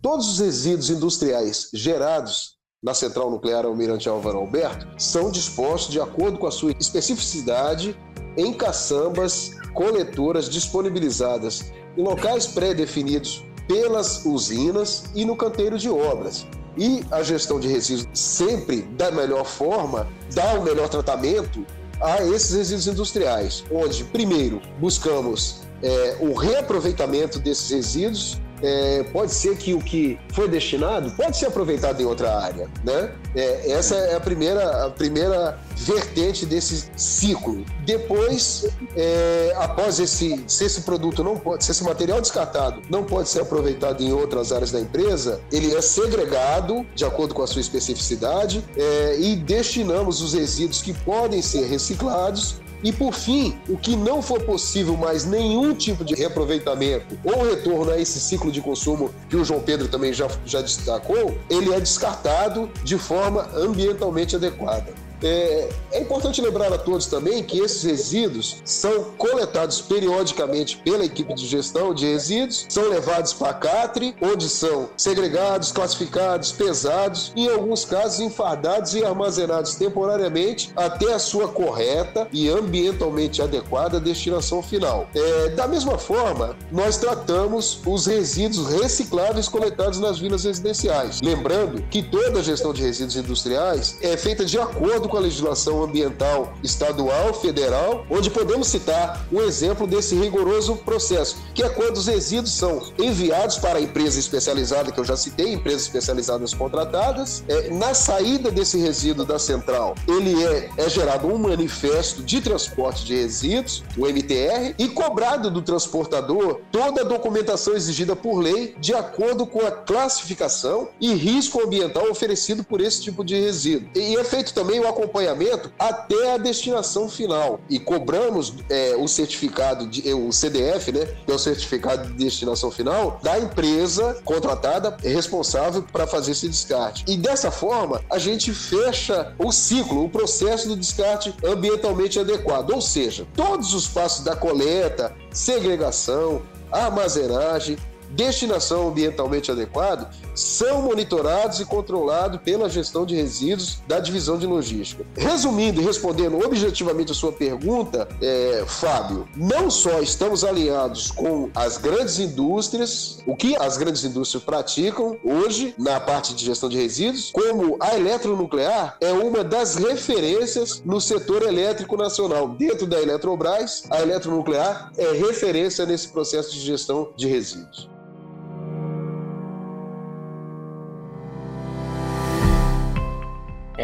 todos 0.00 0.28
os 0.28 0.38
resíduos 0.38 0.90
industriais 0.90 1.70
gerados 1.72 2.54
na 2.82 2.94
Central 2.94 3.30
Nuclear 3.30 3.64
Almirante 3.64 4.08
Álvaro 4.08 4.38
Alberto 4.38 4.86
são 4.96 5.30
dispostos 5.30 5.90
de 5.90 6.00
acordo 6.00 6.38
com 6.38 6.46
a 6.46 6.50
sua 6.52 6.72
especificidade 6.78 7.98
em 8.36 8.52
caçambas 8.52 9.52
coletoras 9.74 10.48
disponibilizadas 10.48 11.72
em 11.96 12.02
locais 12.02 12.46
pré-definidos 12.46 13.44
pelas 13.68 14.24
usinas 14.24 15.04
e 15.14 15.24
no 15.24 15.36
canteiro 15.36 15.78
de 15.78 15.90
obras. 15.90 16.46
E 16.76 17.04
a 17.10 17.22
gestão 17.22 17.60
de 17.60 17.68
resíduos 17.68 18.08
sempre 18.12 18.82
da 18.82 19.10
melhor 19.10 19.44
forma 19.44 20.08
dá 20.32 20.54
o 20.54 20.62
melhor 20.62 20.88
tratamento 20.88 21.64
a 22.00 22.22
esses 22.24 22.56
resíduos 22.56 22.86
industriais, 22.86 23.64
onde 23.70 24.04
primeiro 24.04 24.60
buscamos 24.80 25.60
é, 25.82 26.16
o 26.20 26.34
reaproveitamento 26.34 27.38
desses 27.38 27.70
resíduos 27.70 28.40
é, 28.62 29.04
pode 29.12 29.32
ser 29.32 29.56
que 29.56 29.74
o 29.74 29.78
que 29.78 30.18
foi 30.32 30.48
destinado 30.48 31.10
pode 31.12 31.36
ser 31.36 31.46
aproveitado 31.46 32.00
em 32.00 32.04
outra 32.04 32.38
área, 32.38 32.68
né? 32.84 33.12
É, 33.34 33.72
essa 33.72 33.96
é 33.96 34.16
a 34.16 34.20
primeira, 34.20 34.86
a 34.86 34.90
primeira 34.90 35.58
vertente 35.76 36.46
desse 36.46 36.88
ciclo. 36.96 37.64
Depois, 37.84 38.66
é, 38.96 39.52
após 39.56 39.98
esse, 39.98 40.44
se 40.46 40.64
esse 40.64 40.82
produto 40.82 41.24
não 41.24 41.36
pode, 41.36 41.64
se 41.64 41.72
esse 41.72 41.82
material 41.82 42.20
descartado 42.20 42.80
não 42.88 43.04
pode 43.04 43.28
ser 43.28 43.40
aproveitado 43.40 44.02
em 44.02 44.12
outras 44.12 44.52
áreas 44.52 44.70
da 44.70 44.80
empresa, 44.80 45.40
ele 45.50 45.74
é 45.74 45.82
segregado 45.82 46.86
de 46.94 47.04
acordo 47.04 47.34
com 47.34 47.42
a 47.42 47.46
sua 47.46 47.60
especificidade 47.60 48.64
é, 48.76 49.18
e 49.18 49.36
destinamos 49.36 50.22
os 50.22 50.32
resíduos 50.32 50.80
que 50.80 50.94
podem 50.94 51.42
ser 51.42 51.66
reciclados 51.66 52.62
e 52.84 52.92
por 52.92 53.14
fim, 53.14 53.58
o 53.66 53.78
que 53.78 53.96
não 53.96 54.20
for 54.20 54.42
possível 54.42 54.94
mais 54.94 55.24
nenhum 55.24 55.74
tipo 55.74 56.04
de 56.04 56.14
reaproveitamento 56.14 57.18
ou 57.24 57.42
retorno 57.42 57.90
a 57.90 57.98
esse 57.98 58.20
ciclo 58.20 58.52
de 58.52 58.60
consumo 58.60 59.10
que 59.28 59.36
o 59.36 59.44
João 59.44 59.60
Pedro 59.60 59.88
também 59.88 60.12
já, 60.12 60.28
já 60.44 60.60
destacou, 60.60 61.36
ele 61.48 61.72
é 61.72 61.80
descartado 61.80 62.70
de 62.84 62.98
forma 62.98 63.48
ambientalmente 63.54 64.36
adequada. 64.36 65.03
É, 65.24 65.68
é, 65.92 66.00
importante 66.00 66.42
lembrar 66.42 66.70
a 66.70 66.76
todos 66.76 67.06
também 67.06 67.42
que 67.42 67.58
esses 67.58 67.82
resíduos 67.82 68.56
são 68.62 69.04
coletados 69.16 69.80
periodicamente 69.80 70.76
pela 70.84 71.04
equipe 71.04 71.32
de 71.34 71.46
gestão 71.46 71.94
de 71.94 72.04
resíduos, 72.04 72.66
são 72.68 72.90
levados 72.90 73.32
para 73.32 73.50
a 73.50 73.54
CATRE, 73.54 74.14
onde 74.20 74.50
são 74.50 74.90
segregados, 74.98 75.72
classificados, 75.72 76.52
pesados 76.52 77.32
e, 77.34 77.46
em 77.46 77.50
alguns 77.50 77.86
casos, 77.86 78.20
enfardados 78.20 78.94
e 78.94 79.02
armazenados 79.02 79.76
temporariamente 79.76 80.70
até 80.76 81.14
a 81.14 81.18
sua 81.18 81.48
correta 81.48 82.28
e 82.30 82.50
ambientalmente 82.50 83.40
adequada 83.40 83.98
destinação 83.98 84.62
final. 84.62 85.08
É, 85.14 85.48
da 85.50 85.66
mesma 85.66 85.96
forma, 85.96 86.54
nós 86.70 86.98
tratamos 86.98 87.80
os 87.86 88.06
resíduos 88.06 88.68
recicláveis 88.68 89.48
coletados 89.48 89.98
nas 89.98 90.18
vilas 90.18 90.44
residenciais. 90.44 91.22
Lembrando 91.22 91.80
que 91.88 92.02
toda 92.02 92.40
a 92.40 92.42
gestão 92.42 92.74
de 92.74 92.82
resíduos 92.82 93.16
industriais 93.16 93.96
é 94.02 94.16
feita 94.16 94.44
de 94.44 94.58
acordo 94.58 95.08
com 95.14 95.18
a 95.18 95.20
legislação 95.20 95.80
ambiental 95.80 96.54
estadual, 96.60 97.32
federal, 97.34 98.04
onde 98.10 98.30
podemos 98.30 98.66
citar 98.66 99.24
um 99.32 99.40
exemplo 99.40 99.86
desse 99.86 100.16
rigoroso 100.16 100.74
processo, 100.78 101.36
que 101.54 101.62
é 101.62 101.68
quando 101.68 101.98
os 101.98 102.08
resíduos 102.08 102.52
são 102.52 102.82
enviados 102.98 103.56
para 103.58 103.78
a 103.78 103.80
empresa 103.80 104.18
especializada, 104.18 104.90
que 104.90 104.98
eu 104.98 105.04
já 105.04 105.16
citei, 105.16 105.52
empresas 105.52 105.82
especializadas 105.82 106.52
contratadas. 106.52 107.44
É, 107.46 107.70
na 107.70 107.94
saída 107.94 108.50
desse 108.50 108.76
resíduo 108.76 109.24
da 109.24 109.38
central, 109.38 109.94
ele 110.08 110.42
é, 110.42 110.70
é 110.78 110.88
gerado 110.88 111.28
um 111.28 111.38
manifesto 111.38 112.20
de 112.20 112.40
transporte 112.40 113.04
de 113.04 113.14
resíduos, 113.14 113.84
o 113.96 114.08
MTR, 114.08 114.74
e 114.76 114.88
cobrado 114.88 115.48
do 115.48 115.62
transportador 115.62 116.60
toda 116.72 117.02
a 117.02 117.04
documentação 117.04 117.74
exigida 117.74 118.16
por 118.16 118.40
lei 118.40 118.74
de 118.80 118.92
acordo 118.92 119.46
com 119.46 119.64
a 119.64 119.70
classificação 119.70 120.88
e 121.00 121.14
risco 121.14 121.62
ambiental 121.62 122.10
oferecido 122.10 122.64
por 122.64 122.80
esse 122.80 123.00
tipo 123.00 123.24
de 123.24 123.38
resíduo. 123.38 123.88
E 123.94 124.16
é 124.16 124.24
feito 124.24 124.52
também 124.52 124.80
o 124.80 124.88
acompanhamento 124.94 125.70
até 125.78 126.34
a 126.34 126.38
destinação 126.38 127.08
final. 127.08 127.60
E 127.68 127.78
cobramos 127.78 128.54
é, 128.70 128.94
o 128.96 129.06
certificado, 129.06 129.86
de, 129.86 130.12
o 130.14 130.32
CDF, 130.32 130.92
né, 130.92 131.06
que 131.26 131.30
é 131.30 131.34
o 131.34 131.38
certificado 131.38 132.06
de 132.08 132.14
destinação 132.14 132.70
final, 132.70 133.18
da 133.22 133.38
empresa 133.38 134.16
contratada 134.24 134.96
responsável 135.02 135.82
para 135.82 136.06
fazer 136.06 136.32
esse 136.32 136.48
descarte. 136.48 137.04
E 137.06 137.16
dessa 137.16 137.50
forma, 137.50 138.00
a 138.10 138.18
gente 138.18 138.52
fecha 138.52 139.34
o 139.38 139.50
ciclo, 139.52 140.04
o 140.04 140.08
processo 140.08 140.68
do 140.68 140.76
descarte 140.76 141.34
ambientalmente 141.44 142.18
adequado. 142.18 142.70
Ou 142.70 142.80
seja, 142.80 143.26
todos 143.34 143.74
os 143.74 143.88
passos 143.88 144.24
da 144.24 144.36
coleta, 144.36 145.14
segregação, 145.32 146.42
armazenagem, 146.70 147.76
destinação 148.10 148.88
ambientalmente 148.88 149.50
adequado 149.50 150.08
são 150.34 150.82
monitorados 150.82 151.60
e 151.60 151.64
controlados 151.64 152.40
pela 152.42 152.68
gestão 152.68 153.06
de 153.06 153.14
resíduos 153.14 153.78
da 153.86 154.00
divisão 154.00 154.38
de 154.38 154.46
logística. 154.46 155.04
Resumindo 155.16 155.80
e 155.80 155.84
respondendo 155.84 156.38
objetivamente 156.44 157.12
a 157.12 157.14
sua 157.14 157.32
pergunta, 157.32 158.08
é, 158.20 158.64
Fábio, 158.66 159.28
não 159.36 159.70
só 159.70 160.00
estamos 160.00 160.44
alinhados 160.44 161.10
com 161.10 161.50
as 161.54 161.78
grandes 161.78 162.18
indústrias, 162.18 163.18
o 163.26 163.36
que 163.36 163.56
as 163.56 163.76
grandes 163.76 164.04
indústrias 164.04 164.42
praticam 164.42 165.16
hoje 165.24 165.74
na 165.78 166.00
parte 166.00 166.34
de 166.34 166.44
gestão 166.44 166.68
de 166.68 166.76
resíduos, 166.76 167.30
como 167.32 167.76
a 167.80 167.96
eletronuclear 167.96 168.96
é 169.00 169.12
uma 169.12 169.44
das 169.44 169.76
referências 169.76 170.82
no 170.84 171.00
setor 171.00 171.42
elétrico 171.42 171.96
nacional. 171.96 172.48
Dentro 172.48 172.86
da 172.86 173.00
Eletrobras, 173.00 173.84
a 173.90 174.02
eletronuclear 174.02 174.92
é 174.96 175.12
referência 175.12 175.86
nesse 175.86 176.08
processo 176.08 176.52
de 176.52 176.60
gestão 176.60 177.12
de 177.16 177.26
resíduos. 177.26 177.88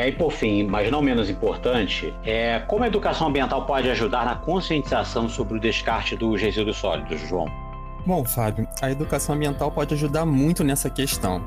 É, 0.00 0.08
e 0.08 0.12
por 0.12 0.32
fim, 0.32 0.64
mas 0.64 0.90
não 0.90 1.02
menos 1.02 1.28
importante, 1.28 2.14
é 2.24 2.58
como 2.60 2.84
a 2.84 2.86
educação 2.86 3.28
ambiental 3.28 3.66
pode 3.66 3.90
ajudar 3.90 4.24
na 4.24 4.34
conscientização 4.34 5.28
sobre 5.28 5.58
o 5.58 5.60
descarte 5.60 6.16
dos 6.16 6.40
resíduos 6.40 6.78
sólidos, 6.78 7.20
João? 7.28 7.44
Bom, 8.06 8.24
Fábio, 8.24 8.66
a 8.80 8.90
educação 8.90 9.34
ambiental 9.34 9.70
pode 9.70 9.92
ajudar 9.92 10.24
muito 10.24 10.64
nessa 10.64 10.88
questão. 10.88 11.44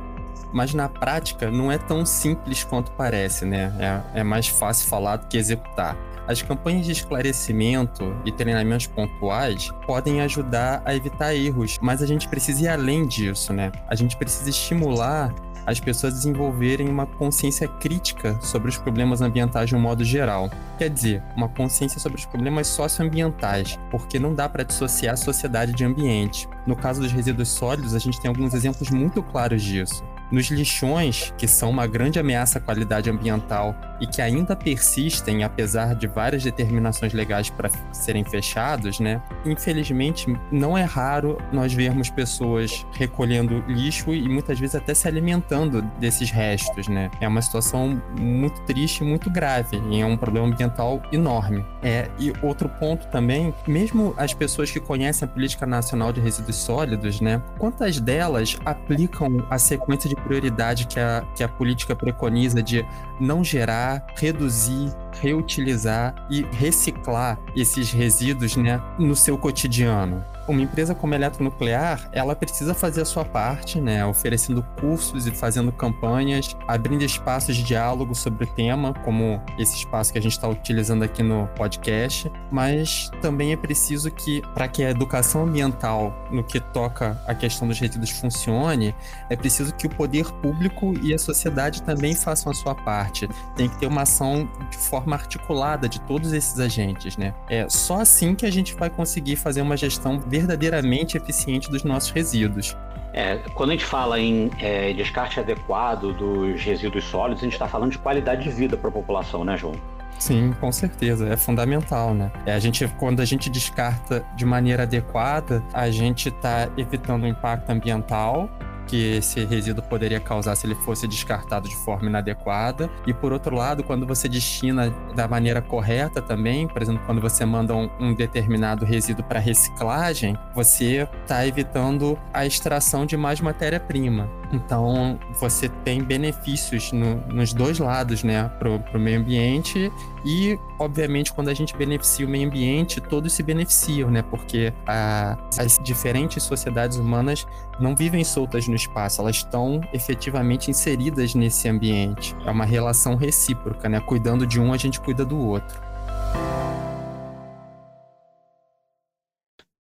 Mas 0.52 0.72
na 0.72 0.88
prática 0.88 1.50
não 1.50 1.72
é 1.72 1.80
tão 1.80 2.06
simples 2.06 2.64
quanto 2.64 2.92
parece, 2.92 3.44
né? 3.44 3.74
É, 4.14 4.20
é 4.20 4.24
mais 4.24 4.48
fácil 4.48 4.88
falar 4.88 5.16
do 5.16 5.26
que 5.26 5.36
executar. 5.36 5.98
As 6.28 6.44
campanhas 6.44 6.86
de 6.86 6.92
esclarecimento 6.92 8.16
e 8.24 8.32
treinamentos 8.32 8.86
pontuais 8.86 9.74
podem 9.88 10.22
ajudar 10.22 10.84
a 10.86 10.94
evitar 10.94 11.34
erros, 11.34 11.80
mas 11.82 12.04
a 12.04 12.06
gente 12.06 12.28
precisa 12.30 12.66
ir 12.66 12.68
além 12.68 13.08
disso, 13.08 13.52
né? 13.52 13.72
A 13.88 13.96
gente 13.96 14.16
precisa 14.16 14.48
estimular 14.48 15.34
as 15.66 15.80
pessoas 15.80 16.14
desenvolverem 16.14 16.90
uma 16.90 17.06
consciência 17.06 17.68
crítica 17.68 18.40
sobre 18.42 18.70
os 18.70 18.78
problemas 18.78 19.22
ambientais 19.22 19.70
de 19.70 19.76
um 19.76 19.80
modo 19.80 20.04
geral. 20.04 20.50
Quer 20.78 20.90
dizer, 20.90 21.24
uma 21.36 21.50
consciência 21.50 22.00
sobre 22.00 22.20
os 22.20 22.26
problemas 22.26 22.68
socioambientais, 22.68 23.80
porque 23.90 24.20
não 24.20 24.34
dá 24.34 24.48
para 24.50 24.64
dissociar 24.64 25.14
a 25.14 25.18
sociedade 25.18 25.74
de 25.74 25.84
ambiente. 25.84 26.48
No 26.66 26.76
caso 26.76 27.02
dos 27.02 27.12
resíduos 27.12 27.50
sólidos, 27.50 27.94
a 27.94 28.00
gente 28.00 28.20
tem 28.20 28.30
alguns 28.30 28.54
exemplos 28.54 28.90
muito 28.90 29.22
claros 29.22 29.62
disso. 29.62 30.04
Nos 30.32 30.48
lixões, 30.48 31.34
que 31.38 31.48
são 31.48 31.70
uma 31.70 31.86
grande 31.86 32.20
ameaça 32.20 32.58
à 32.58 32.62
qualidade 32.62 33.10
ambiental 33.10 33.76
e 34.00 34.08
que 34.08 34.22
ainda 34.22 34.56
persistem, 34.56 35.44
apesar 35.44 35.96
de 35.96 36.08
várias 36.08 36.44
determinações 36.44 37.14
legais 37.14 37.50
para 37.50 37.70
serem 37.92 38.24
fechados, 38.24 39.00
né? 39.00 39.22
Infelizmente, 39.46 40.28
não 40.52 40.78
é 40.78 40.84
raro 40.84 41.38
nós 41.52 41.74
vermos 41.74 42.10
pessoas 42.10 42.86
recolhendo 42.94 43.64
lixo 43.68 44.14
e 44.14 44.28
muitas 44.28 44.60
vezes 44.60 44.76
até 44.76 44.94
se 44.94 45.08
alimentando 45.08 45.82
desses 46.00 46.30
restos, 46.30 46.88
né? 46.88 47.10
É 47.22 47.28
uma 47.28 47.42
situação 47.42 48.02
muito 48.20 48.60
triste, 48.62 49.04
muito 49.04 49.30
grave 49.30 49.82
e 49.90 50.02
é 50.02 50.06
um 50.06 50.18
problema 50.18 50.48
ambiental 50.48 51.02
enorme. 51.12 51.66
É, 51.82 52.10
e 52.20 52.34
outro 52.42 52.68
ponto 52.68 53.08
também, 53.08 53.54
mesmo 53.68 54.14
as 54.18 54.34
pessoas 54.34 54.72
que 54.72 54.80
conhecem 54.80 55.28
a 55.28 55.32
Política 55.32 55.66
Nacional 55.66 56.12
de 56.12 56.20
Resíduos 56.20 56.58
Sólidos, 56.58 57.22
né? 57.22 57.42
Quantas 57.58 58.00
delas 58.00 58.58
aplicam 58.66 59.46
a 59.50 59.58
sequência 59.58 60.10
de 60.10 60.13
prioridade 60.16 60.88
que 60.88 61.00
a, 61.00 61.26
que 61.36 61.44
a 61.44 61.48
política 61.48 61.96
preconiza 61.96 62.62
de 62.62 62.86
não 63.20 63.44
gerar, 63.44 64.06
reduzir, 64.16 64.94
reutilizar 65.22 66.14
e 66.30 66.44
reciclar 66.52 67.40
esses 67.56 67.92
resíduos 67.92 68.56
né, 68.56 68.82
no 68.98 69.16
seu 69.16 69.38
cotidiano 69.38 70.24
uma 70.48 70.62
empresa 70.62 70.94
como 70.94 71.14
a 71.14 71.18
Eletronuclear, 71.18 72.10
ela 72.12 72.36
precisa 72.36 72.74
fazer 72.74 73.02
a 73.02 73.06
sua 73.06 73.26
parte, 73.26 73.80
né, 73.80 74.06
oferecendo 74.06 74.64
cursos 74.80 75.28
e 75.28 75.32
fazendo 75.32 75.72
campanhas, 75.72 76.56
abrindo 76.68 77.04
espaços 77.04 77.56
de 77.56 77.64
diálogo 77.64 78.14
sobre 78.16 78.46
o 78.46 78.48
tema, 78.48 78.94
como 79.06 79.42
esse 79.58 79.78
espaço 79.78 80.12
que 80.12 80.20
a 80.20 80.22
gente 80.22 80.34
está 80.34 80.48
utilizando 80.48 81.04
aqui 81.04 81.24
no 81.24 81.48
podcast, 81.56 82.32
mas 82.52 83.10
também 83.22 83.54
é 83.54 83.58
preciso 83.58 84.12
que, 84.12 84.42
para 84.54 84.68
que 84.68 84.84
a 84.84 84.90
educação 84.90 85.44
ambiental, 85.44 86.14
no 86.32 86.44
que 86.44 86.60
toca 86.60 87.22
a 87.28 87.34
questão 87.34 87.68
dos 87.68 87.80
resíduos 87.80 88.10
funcione, 88.10 88.96
é 89.30 89.36
preciso 89.36 89.74
que 89.74 89.88
o 89.88 89.90
poder 89.90 90.32
público 90.42 90.94
e 91.02 91.14
a 91.14 91.18
sociedade 91.18 91.84
também 91.84 92.16
façam 92.16 92.52
a 92.52 92.56
sua 92.56 92.76
parte. 92.76 93.28
Tem 93.56 93.70
que 93.70 93.78
ter 93.80 93.88
uma 93.88 94.02
ação 94.02 94.50
de 94.70 94.78
forma 94.78 95.16
articulada 95.16 95.88
de 95.88 96.00
todos 96.02 96.34
esses 96.34 96.60
agentes, 96.60 97.18
né? 97.18 97.34
É 97.50 97.68
só 97.70 98.02
assim 98.02 98.36
que 98.36 98.46
a 98.46 98.52
gente 98.52 98.74
vai 98.76 98.90
conseguir 98.90 99.36
fazer 99.36 99.62
uma 99.62 99.78
gestão 99.78 100.18
verdadeiramente 100.34 101.16
eficiente 101.16 101.70
dos 101.70 101.84
nossos 101.84 102.10
resíduos. 102.10 102.76
É, 103.14 103.38
quando 103.54 103.70
a 103.70 103.74
gente 103.74 103.86
fala 103.86 104.20
em 104.20 104.50
é, 104.60 104.92
descarte 104.94 105.40
adequado 105.40 106.12
dos 106.14 106.60
resíduos 106.60 107.04
sólidos, 107.04 107.44
a 107.44 107.46
gente 107.46 107.54
está 107.54 107.68
falando 107.68 107.92
de 107.92 108.00
qualidade 108.00 108.42
de 108.42 108.50
vida 108.50 108.76
para 108.76 108.90
a 108.90 108.92
população, 108.92 109.46
né, 109.46 109.56
João? 109.56 109.76
Sim, 110.18 110.52
com 110.60 110.72
certeza, 110.72 111.30
é 111.30 111.38
fundamental, 111.38 112.16
né? 112.16 112.32
É, 112.48 112.54
a 112.54 112.60
gente, 112.60 112.88
quando 112.98 113.20
a 113.20 113.26
gente 113.26 113.48
descarta 113.48 114.26
de 114.36 114.44
maneira 114.44 114.84
adequada, 114.84 115.64
a 115.72 115.92
gente 115.92 116.30
está 116.30 116.68
evitando 116.78 117.24
o 117.24 117.28
impacto 117.28 117.70
ambiental 117.70 118.50
que 118.94 119.16
esse 119.16 119.44
resíduo 119.44 119.84
poderia 119.84 120.20
causar 120.20 120.56
se 120.56 120.68
ele 120.68 120.76
fosse 120.76 121.08
descartado 121.08 121.68
de 121.68 121.76
forma 121.76 122.10
inadequada. 122.10 122.92
E 123.08 123.14
por 123.14 123.34
outro 123.34 123.56
lado, 123.56 123.84
quando 123.84 124.06
você 124.06 124.30
destina 124.30 124.92
da 125.16 125.28
maneira 125.28 125.64
correta 125.64 126.22
também, 126.22 126.68
por 126.68 126.80
exemplo, 126.80 127.02
quando 127.04 127.20
você 127.20 127.44
manda 127.44 127.74
um, 127.74 127.90
um 128.00 128.14
determinado 128.14 128.86
resíduo 128.86 129.24
para 129.24 129.40
reciclagem, 129.40 130.38
você 130.54 131.10
está 131.24 131.44
evitando 131.48 132.20
a 132.32 132.46
extração 132.46 133.04
de 133.04 133.18
mais 133.18 133.42
matéria-prima. 133.42 134.30
Então, 134.54 135.20
você 135.40 135.68
tem 135.68 136.04
benefícios 136.04 136.92
no, 136.92 137.16
nos 137.28 137.54
dois 137.54 137.80
lados, 137.80 138.24
né, 138.24 138.48
para 138.60 138.70
o 138.70 139.00
meio 139.00 139.20
ambiente 139.20 139.92
e, 140.24 140.60
obviamente, 140.78 141.34
quando 141.34 141.50
a 141.50 141.56
gente 141.56 141.76
beneficia 141.76 142.24
o 142.24 142.30
meio 142.30 142.48
ambiente, 142.48 143.02
todos 143.02 143.34
se 143.34 143.42
beneficiam, 143.42 144.12
né, 144.12 144.22
porque 144.22 144.72
a, 144.86 145.36
as 145.58 145.80
diferentes 145.84 146.44
sociedades 146.44 147.00
humanas 147.00 147.48
não 147.80 147.96
vivem 147.96 148.24
soltas 148.24 148.68
no 148.68 148.76
espaço, 148.76 149.22
elas 149.22 149.38
estão 149.38 149.82
efetivamente 149.92 150.70
inseridas 150.70 151.34
nesse 151.34 151.68
ambiente. 151.68 152.36
É 152.46 152.52
uma 152.52 152.66
relação 152.66 153.16
recíproca, 153.16 153.90
né, 153.90 154.00
cuidando 154.02 154.46
de 154.46 154.62
um, 154.62 154.72
a 154.72 154.78
gente 154.78 155.02
cuida 155.02 155.26
do 155.26 155.40
outro. 155.40 155.82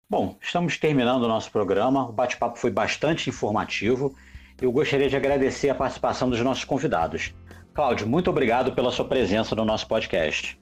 Bom, 0.09 0.35
estamos 0.41 0.79
terminando 0.79 1.23
o 1.23 1.27
nosso 1.27 1.51
programa. 1.51 2.07
O 2.09 2.11
bate-papo 2.11 2.57
foi 2.57 2.71
bastante 2.71 3.29
informativo 3.29 4.15
eu 4.63 4.71
gostaria 4.71 5.09
de 5.09 5.17
agradecer 5.17 5.69
a 5.69 5.75
participação 5.75 6.29
dos 6.29 6.39
nossos 6.39 6.63
convidados. 6.63 7.33
Cláudio, 7.73 8.07
muito 8.07 8.29
obrigado 8.29 8.71
pela 8.71 8.91
sua 8.91 9.03
presença 9.03 9.53
no 9.53 9.65
nosso 9.65 9.85
podcast. 9.85 10.57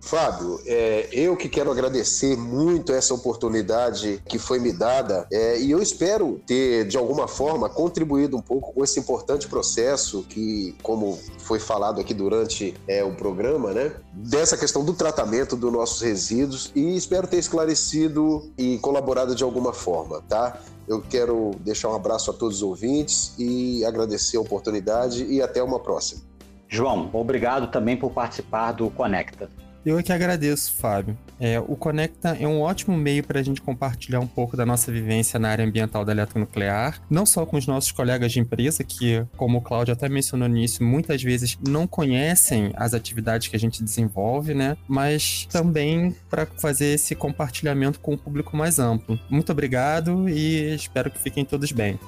Fábio, 0.00 0.60
é, 0.66 1.08
eu 1.12 1.36
que 1.36 1.48
quero 1.48 1.70
agradecer 1.70 2.36
muito 2.36 2.92
essa 2.92 3.12
oportunidade 3.12 4.22
que 4.26 4.38
foi 4.38 4.58
me 4.58 4.72
dada 4.72 5.26
é, 5.30 5.58
e 5.60 5.70
eu 5.70 5.82
espero 5.82 6.40
ter, 6.46 6.86
de 6.86 6.96
alguma 6.96 7.26
forma, 7.26 7.68
contribuído 7.68 8.36
um 8.36 8.40
pouco 8.40 8.72
com 8.72 8.84
esse 8.84 8.98
importante 8.98 9.48
processo 9.48 10.24
que, 10.28 10.74
como 10.82 11.18
foi 11.38 11.58
falado 11.58 12.00
aqui 12.00 12.14
durante 12.14 12.74
é, 12.86 13.02
o 13.04 13.12
programa, 13.12 13.72
né, 13.72 13.92
dessa 14.12 14.56
questão 14.56 14.84
do 14.84 14.94
tratamento 14.94 15.56
dos 15.56 15.72
nossos 15.72 16.00
resíduos 16.00 16.70
e 16.74 16.96
espero 16.96 17.26
ter 17.26 17.38
esclarecido 17.38 18.50
e 18.56 18.78
colaborado 18.78 19.34
de 19.34 19.44
alguma 19.44 19.72
forma, 19.72 20.22
tá? 20.28 20.58
Eu 20.86 21.02
quero 21.02 21.50
deixar 21.60 21.90
um 21.90 21.94
abraço 21.94 22.30
a 22.30 22.34
todos 22.34 22.56
os 22.56 22.62
ouvintes 22.62 23.34
e 23.38 23.84
agradecer 23.84 24.38
a 24.38 24.40
oportunidade 24.40 25.24
e 25.24 25.42
até 25.42 25.62
uma 25.62 25.78
próxima. 25.78 26.22
João, 26.66 27.10
obrigado 27.12 27.70
também 27.70 27.96
por 27.96 28.10
participar 28.10 28.72
do 28.72 28.88
Conecta. 28.90 29.50
Eu 29.88 29.98
é 29.98 30.02
que 30.02 30.12
agradeço, 30.12 30.74
Fábio. 30.74 31.16
É, 31.40 31.58
o 31.58 31.74
Conecta 31.74 32.36
é 32.38 32.46
um 32.46 32.60
ótimo 32.60 32.94
meio 32.94 33.24
para 33.24 33.40
a 33.40 33.42
gente 33.42 33.62
compartilhar 33.62 34.20
um 34.20 34.26
pouco 34.26 34.54
da 34.54 34.66
nossa 34.66 34.92
vivência 34.92 35.40
na 35.40 35.48
área 35.48 35.64
ambiental 35.64 36.04
da 36.04 36.12
eletronuclear, 36.12 37.00
não 37.08 37.24
só 37.24 37.46
com 37.46 37.56
os 37.56 37.66
nossos 37.66 37.90
colegas 37.90 38.30
de 38.30 38.38
empresa, 38.38 38.84
que, 38.84 39.24
como 39.34 39.56
o 39.56 39.60
Cláudio 39.62 39.94
até 39.94 40.06
mencionou 40.06 40.46
nisso, 40.46 40.84
muitas 40.84 41.22
vezes 41.22 41.58
não 41.66 41.86
conhecem 41.86 42.70
as 42.76 42.92
atividades 42.92 43.48
que 43.48 43.56
a 43.56 43.58
gente 43.58 43.82
desenvolve, 43.82 44.52
né? 44.52 44.76
Mas 44.86 45.48
também 45.50 46.14
para 46.28 46.44
fazer 46.44 46.92
esse 46.92 47.14
compartilhamento 47.14 47.98
com 47.98 48.12
o 48.12 48.18
público 48.18 48.54
mais 48.54 48.78
amplo. 48.78 49.18
Muito 49.30 49.50
obrigado 49.52 50.28
e 50.28 50.74
espero 50.74 51.10
que 51.10 51.18
fiquem 51.18 51.46
todos 51.46 51.72
bem. 51.72 51.98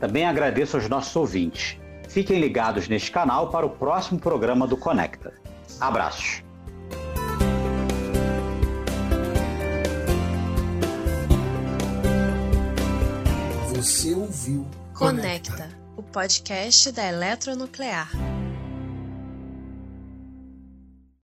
Também 0.00 0.24
agradeço 0.24 0.76
aos 0.76 0.88
nossos 0.88 1.14
ouvintes. 1.14 1.76
Fiquem 2.08 2.40
ligados 2.40 2.88
neste 2.88 3.12
canal 3.12 3.48
para 3.48 3.64
o 3.64 3.70
próximo 3.70 4.18
programa 4.18 4.66
do 4.66 4.76
Conecta. 4.76 5.32
Abraços! 5.78 6.51
Você 13.82 14.14
ouviu 14.14 14.64
Conecta, 14.94 15.68
o 15.96 16.04
podcast 16.04 16.92
da 16.92 17.04
Eletronuclear. 17.04 18.08